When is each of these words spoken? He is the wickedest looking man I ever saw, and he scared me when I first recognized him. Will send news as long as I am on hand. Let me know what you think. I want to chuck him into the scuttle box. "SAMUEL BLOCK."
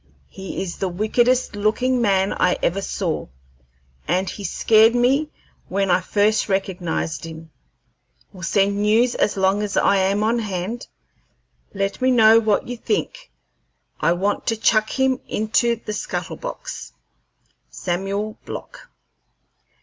He 0.29 0.63
is 0.63 0.77
the 0.77 0.89
wickedest 0.89 1.55
looking 1.55 2.01
man 2.01 2.33
I 2.33 2.57
ever 2.63 2.81
saw, 2.81 3.27
and 4.07 4.27
he 4.27 4.43
scared 4.43 4.95
me 4.95 5.29
when 5.67 5.91
I 5.91 6.01
first 6.01 6.49
recognized 6.49 7.23
him. 7.23 7.51
Will 8.33 8.41
send 8.41 8.81
news 8.81 9.13
as 9.13 9.37
long 9.37 9.61
as 9.61 9.77
I 9.77 9.97
am 9.97 10.23
on 10.23 10.39
hand. 10.39 10.87
Let 11.75 12.01
me 12.01 12.09
know 12.09 12.39
what 12.39 12.67
you 12.67 12.77
think. 12.77 13.29
I 13.99 14.13
want 14.13 14.47
to 14.47 14.57
chuck 14.57 14.89
him 14.89 15.19
into 15.27 15.75
the 15.75 15.93
scuttle 15.93 16.35
box. 16.35 16.93
"SAMUEL 17.69 18.39
BLOCK." 18.43 18.89